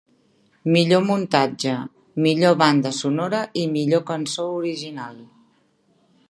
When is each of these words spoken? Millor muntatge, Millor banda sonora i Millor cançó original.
Millor 0.75 1.03
muntatge, 1.09 1.73
Millor 2.27 2.57
banda 2.63 2.93
sonora 3.01 3.43
i 3.65 3.67
Millor 3.75 4.03
cançó 4.09 4.47
original. 4.63 5.23